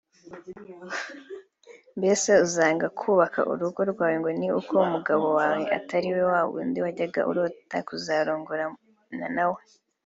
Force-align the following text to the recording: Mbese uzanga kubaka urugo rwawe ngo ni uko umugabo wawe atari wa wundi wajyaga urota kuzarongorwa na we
Mbese 1.97 2.29
uzanga 2.45 2.87
kubaka 2.99 3.39
urugo 3.51 3.81
rwawe 3.91 4.15
ngo 4.19 4.29
ni 4.39 4.47
uko 4.59 4.73
umugabo 4.85 5.25
wawe 5.39 5.63
atari 5.77 6.07
wa 6.31 6.41
wundi 6.49 6.77
wajyaga 6.85 7.21
urota 7.31 7.77
kuzarongorwa 7.87 8.55
na 9.35 9.45
we 9.51 9.61